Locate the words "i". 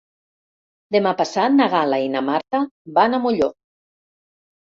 2.05-2.09